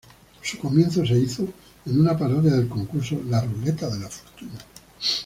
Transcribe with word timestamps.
Su 0.41 0.57
comienzo 0.57 1.05
se 1.05 1.13
hizo 1.15 1.43
en 1.85 1.99
una 2.01 2.17
parodia 2.17 2.53
del 2.53 2.67
concurso 2.67 3.21
"La 3.29 3.39
ruleta 3.41 3.87
de 3.87 3.99
la 3.99 4.09
fortuna". 4.09 4.57